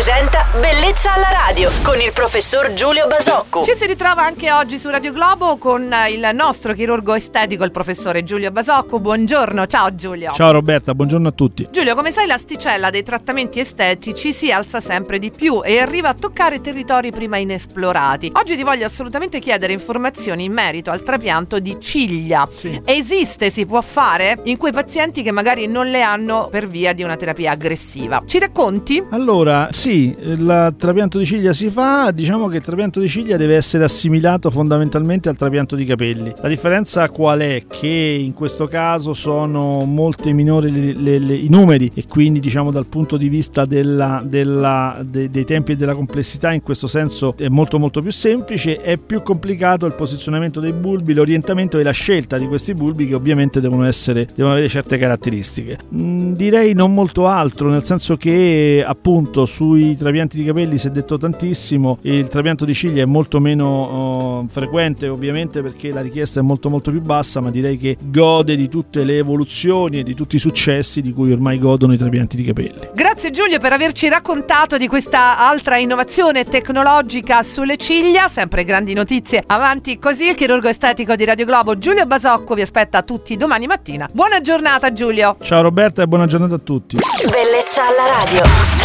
[0.00, 3.62] presenta Bellezza alla radio con il professor Giulio Basocco.
[3.62, 8.24] Ci si ritrova anche oggi su Radio Globo con il nostro chirurgo estetico, il professore
[8.24, 8.98] Giulio Basocco.
[8.98, 10.32] Buongiorno, ciao Giulio.
[10.32, 11.68] Ciao Roberta, buongiorno a tutti.
[11.70, 16.14] Giulio, come sai l'asticella dei trattamenti estetici si alza sempre di più e arriva a
[16.14, 18.32] toccare territori prima inesplorati.
[18.36, 22.48] Oggi ti voglio assolutamente chiedere informazioni in merito al trapianto di ciglia.
[22.50, 22.80] Sì.
[22.86, 27.02] Esiste, si può fare in quei pazienti che magari non le hanno per via di
[27.02, 28.22] una terapia aggressiva.
[28.24, 29.04] Ci racconti?
[29.10, 33.56] Allora, sì, il trapianto di ciglia si fa, diciamo che il trapianto di ciglia deve
[33.56, 36.32] essere assimilato fondamentalmente al trapianto di capelli.
[36.40, 37.64] La differenza qual è?
[37.68, 37.86] Che
[38.22, 42.86] in questo caso sono molto minori le- le- le- i numeri e quindi diciamo dal
[42.86, 47.48] punto di vista della- della- de- dei tempi e della complessità in questo senso è
[47.48, 52.38] molto molto più semplice, è più complicato il posizionamento dei bulbi, l'orientamento e la scelta
[52.38, 55.78] di questi bulbi che ovviamente devono, essere, devono avere certe caratteristiche.
[55.94, 60.90] Mm, direi non molto altro, nel senso che appunto sui trapianti di capelli si è
[60.90, 66.40] detto tantissimo, il trapianto di ciglia è molto meno oh, frequente ovviamente perché la richiesta
[66.40, 70.14] è molto molto più bassa, ma direi che gode di tutte le evoluzioni e di
[70.14, 72.90] tutti i successi di cui ormai godono i trapianti di capelli.
[72.94, 79.42] Grazie Giulio per averci raccontato di questa altra innovazione tecnologica sulle ciglia, sempre grandi notizie.
[79.46, 84.08] Avanti così il chirurgo estetico di Radio Globo Giulio Basocco vi aspetta tutti domani mattina.
[84.12, 85.36] Buona giornata Giulio.
[85.42, 86.96] Ciao Roberta e buona giornata a tutti.
[86.96, 88.79] Bellezza alla radio.